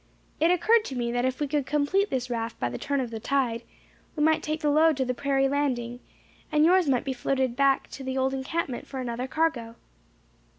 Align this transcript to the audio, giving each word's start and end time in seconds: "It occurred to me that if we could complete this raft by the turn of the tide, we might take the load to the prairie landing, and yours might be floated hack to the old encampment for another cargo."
"It 0.39 0.49
occurred 0.49 0.83
to 0.85 0.95
me 0.95 1.11
that 1.11 1.25
if 1.25 1.39
we 1.39 1.47
could 1.47 1.67
complete 1.67 2.09
this 2.09 2.27
raft 2.31 2.59
by 2.59 2.69
the 2.69 2.79
turn 2.79 2.99
of 2.99 3.11
the 3.11 3.19
tide, 3.19 3.61
we 4.15 4.23
might 4.23 4.41
take 4.41 4.61
the 4.61 4.71
load 4.71 4.97
to 4.97 5.05
the 5.05 5.13
prairie 5.13 5.47
landing, 5.47 5.99
and 6.51 6.65
yours 6.65 6.89
might 6.89 7.05
be 7.05 7.13
floated 7.13 7.53
hack 7.55 7.87
to 7.89 8.03
the 8.03 8.17
old 8.17 8.33
encampment 8.33 8.87
for 8.87 8.99
another 8.99 9.27
cargo." 9.27 9.75